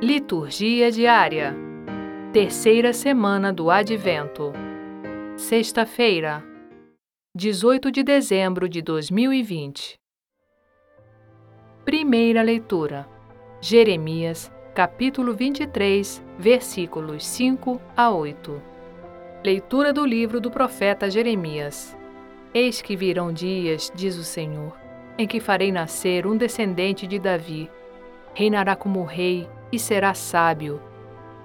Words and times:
Liturgia 0.00 0.92
diária. 0.92 1.56
Terceira 2.32 2.92
semana 2.92 3.52
do 3.52 3.68
Advento. 3.68 4.52
Sexta-feira, 5.36 6.40
18 7.34 7.90
de 7.90 8.04
dezembro 8.04 8.68
de 8.68 8.80
2020. 8.80 9.98
Primeira 11.84 12.42
leitura. 12.42 13.08
Jeremias, 13.60 14.52
capítulo 14.72 15.34
23, 15.34 16.24
versículos 16.38 17.26
5 17.26 17.82
a 17.96 18.08
8. 18.08 18.62
Leitura 19.44 19.92
do 19.92 20.06
livro 20.06 20.40
do 20.40 20.48
profeta 20.48 21.10
Jeremias. 21.10 21.96
Eis 22.54 22.80
que 22.80 22.94
virão 22.94 23.32
dias, 23.32 23.90
diz 23.92 24.16
o 24.16 24.22
Senhor, 24.22 24.78
em 25.18 25.26
que 25.26 25.40
farei 25.40 25.72
nascer 25.72 26.24
um 26.24 26.36
descendente 26.36 27.04
de 27.04 27.18
Davi. 27.18 27.68
Reinará 28.32 28.76
como 28.76 29.02
rei 29.02 29.48
e 29.72 29.78
será 29.78 30.14
sábio. 30.14 30.80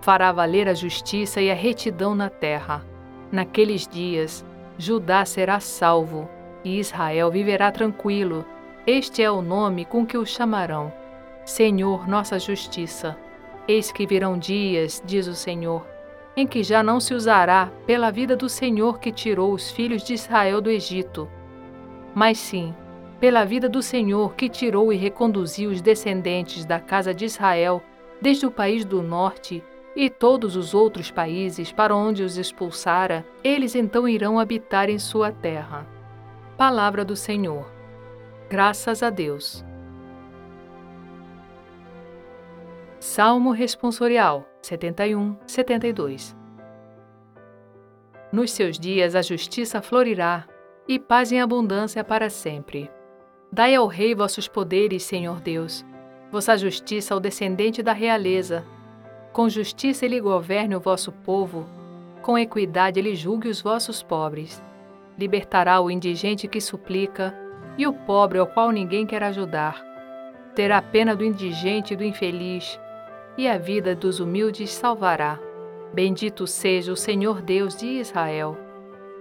Fará 0.00 0.32
valer 0.32 0.68
a 0.68 0.74
justiça 0.74 1.40
e 1.40 1.50
a 1.50 1.54
retidão 1.54 2.14
na 2.14 2.28
terra. 2.28 2.84
Naqueles 3.30 3.86
dias, 3.86 4.44
Judá 4.76 5.24
será 5.24 5.60
salvo 5.60 6.28
e 6.64 6.78
Israel 6.78 7.30
viverá 7.30 7.70
tranquilo. 7.70 8.44
Este 8.86 9.22
é 9.22 9.30
o 9.30 9.40
nome 9.40 9.84
com 9.84 10.04
que 10.04 10.18
o 10.18 10.26
chamarão: 10.26 10.92
Senhor, 11.44 12.08
nossa 12.08 12.38
justiça. 12.38 13.16
Eis 13.66 13.92
que 13.92 14.06
virão 14.06 14.36
dias, 14.36 15.00
diz 15.06 15.28
o 15.28 15.34
Senhor, 15.34 15.86
em 16.36 16.46
que 16.46 16.64
já 16.64 16.82
não 16.82 16.98
se 16.98 17.14
usará 17.14 17.70
pela 17.86 18.10
vida 18.10 18.34
do 18.34 18.48
Senhor 18.48 18.98
que 18.98 19.12
tirou 19.12 19.52
os 19.52 19.70
filhos 19.70 20.02
de 20.02 20.14
Israel 20.14 20.60
do 20.60 20.68
Egito, 20.68 21.28
mas 22.12 22.38
sim 22.38 22.74
pela 23.20 23.44
vida 23.44 23.68
do 23.68 23.80
Senhor 23.80 24.34
que 24.34 24.48
tirou 24.48 24.92
e 24.92 24.96
reconduziu 24.96 25.70
os 25.70 25.80
descendentes 25.80 26.64
da 26.64 26.80
casa 26.80 27.14
de 27.14 27.24
Israel 27.24 27.80
desde 28.22 28.46
o 28.46 28.52
país 28.52 28.84
do 28.84 29.02
norte 29.02 29.64
e 29.96 30.08
todos 30.08 30.54
os 30.54 30.74
outros 30.74 31.10
países 31.10 31.72
para 31.72 31.94
onde 31.94 32.22
os 32.22 32.38
expulsara, 32.38 33.26
eles 33.42 33.74
então 33.74 34.08
irão 34.08 34.38
habitar 34.38 34.88
em 34.88 34.98
sua 34.98 35.32
terra. 35.32 35.84
Palavra 36.56 37.04
do 37.04 37.16
Senhor. 37.16 37.66
Graças 38.48 39.02
a 39.02 39.10
Deus. 39.10 39.64
Salmo 43.00 43.50
Responsorial 43.50 44.46
71, 44.62 45.36
72 45.44 46.36
Nos 48.32 48.52
seus 48.52 48.78
dias 48.78 49.16
a 49.16 49.22
justiça 49.22 49.82
florirá 49.82 50.46
e 50.86 51.00
paz 51.00 51.32
em 51.32 51.40
abundância 51.40 52.04
para 52.04 52.30
sempre. 52.30 52.88
Dai 53.50 53.74
ao 53.74 53.88
Rei 53.88 54.14
vossos 54.14 54.46
poderes, 54.46 55.02
Senhor 55.02 55.40
Deus 55.40 55.84
vossa 56.32 56.56
justiça 56.56 57.12
ao 57.12 57.20
descendente 57.20 57.82
da 57.82 57.92
realeza. 57.92 58.64
Com 59.34 59.50
justiça 59.50 60.06
ele 60.06 60.18
governe 60.18 60.74
o 60.74 60.80
vosso 60.80 61.12
povo, 61.12 61.66
com 62.22 62.38
equidade 62.38 62.98
ele 62.98 63.14
julgue 63.14 63.48
os 63.48 63.60
vossos 63.60 64.02
pobres. 64.02 64.62
Libertará 65.18 65.78
o 65.82 65.90
indigente 65.90 66.48
que 66.48 66.58
suplica 66.58 67.38
e 67.76 67.86
o 67.86 67.92
pobre 67.92 68.38
ao 68.38 68.46
qual 68.46 68.70
ninguém 68.70 69.04
quer 69.04 69.22
ajudar. 69.22 69.84
Terá 70.54 70.80
pena 70.80 71.14
do 71.14 71.22
indigente 71.22 71.92
e 71.92 71.96
do 71.96 72.04
infeliz, 72.04 72.80
e 73.36 73.46
a 73.46 73.58
vida 73.58 73.94
dos 73.94 74.18
humildes 74.18 74.70
salvará. 74.70 75.38
Bendito 75.92 76.46
seja 76.46 76.92
o 76.92 76.96
Senhor 76.96 77.42
Deus 77.42 77.76
de 77.76 77.86
Israel, 77.86 78.56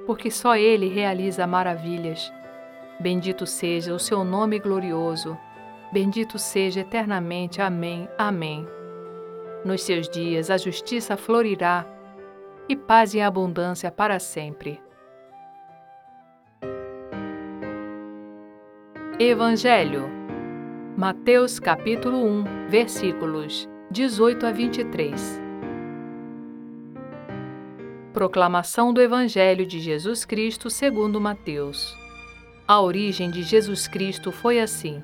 porque 0.06 0.31
só 0.31 0.56
Ele 0.56 0.88
realiza 0.88 1.46
maravilhas. 1.46 2.31
Bendito 3.02 3.46
seja 3.46 3.94
o 3.94 4.00
seu 4.00 4.23
nome 4.23 4.59
glorioso 4.59 5.38
Bendito 5.92 6.39
seja 6.39 6.80
eternamente. 6.80 7.61
Amém. 7.61 8.08
Amém. 8.17 8.66
Nos 9.66 9.84
seus 9.84 10.08
dias 10.09 10.50
a 10.50 10.58
justiça 10.58 11.17
florirá 11.17 11.86
e 12.70 12.75
paz 12.75 13.14
em 13.14 13.22
abundância 13.22 13.92
para 13.92 14.17
sempre. 14.17 14.81
Evangelho. 19.19 20.09
Mateus 20.97 21.59
capítulo 21.59 22.25
1, 22.25 22.69
versículos 22.69 23.69
18 23.91 24.46
a 24.46 24.52
23. 24.52 25.41
Proclamação 28.13 28.94
do 28.94 29.02
Evangelho 29.02 29.66
de 29.66 29.79
Jesus 29.79 30.25
Cristo 30.25 30.69
segundo 30.69 31.19
Mateus. 31.19 31.96
A 32.68 32.79
origem 32.81 33.29
de 33.29 33.44
Jesus 33.44 33.88
Cristo 33.88 34.31
foi 34.31 34.59
assim: 34.59 35.03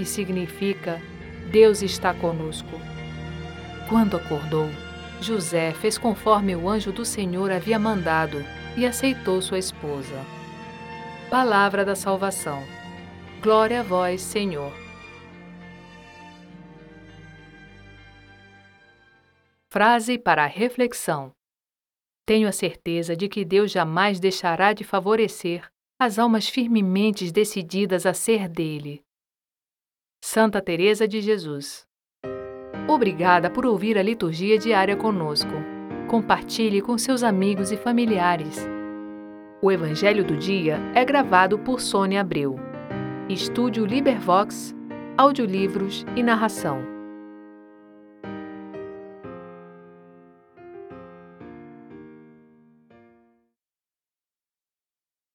que 0.00 0.06
significa 0.06 0.98
Deus 1.50 1.82
está 1.82 2.14
conosco. 2.14 2.70
Quando 3.86 4.16
acordou, 4.16 4.66
José 5.20 5.74
fez 5.74 5.98
conforme 5.98 6.56
o 6.56 6.70
anjo 6.70 6.90
do 6.90 7.04
Senhor 7.04 7.50
havia 7.50 7.78
mandado 7.78 8.42
e 8.78 8.86
aceitou 8.86 9.42
sua 9.42 9.58
esposa. 9.58 10.24
Palavra 11.28 11.84
da 11.84 11.94
salvação. 11.94 12.62
Glória 13.42 13.80
a 13.80 13.82
vós, 13.82 14.22
Senhor. 14.22 14.72
Frase 19.70 20.16
para 20.16 20.44
a 20.44 20.46
reflexão. 20.46 21.30
Tenho 22.24 22.48
a 22.48 22.52
certeza 22.52 23.14
de 23.14 23.28
que 23.28 23.44
Deus 23.44 23.70
jamais 23.70 24.18
deixará 24.18 24.72
de 24.72 24.82
favorecer 24.82 25.70
as 26.00 26.18
almas 26.18 26.48
firmemente 26.48 27.30
decididas 27.30 28.06
a 28.06 28.14
ser 28.14 28.48
dele. 28.48 29.04
Santa 30.22 30.60
Teresa 30.60 31.08
de 31.08 31.20
Jesus. 31.22 31.86
Obrigada 32.86 33.48
por 33.50 33.64
ouvir 33.64 33.96
a 33.96 34.02
liturgia 34.02 34.58
diária 34.58 34.94
conosco. 34.94 35.50
Compartilhe 36.08 36.82
com 36.82 36.98
seus 36.98 37.22
amigos 37.22 37.72
e 37.72 37.76
familiares. 37.76 38.58
O 39.62 39.72
Evangelho 39.72 40.22
do 40.22 40.36
Dia 40.36 40.78
é 40.94 41.04
gravado 41.06 41.58
por 41.58 41.80
Sônia 41.80 42.20
Abreu. 42.20 42.56
Estúdio 43.30 43.86
Libervox, 43.86 44.74
audiolivros 45.16 46.04
e 46.14 46.22
narração. 46.22 46.99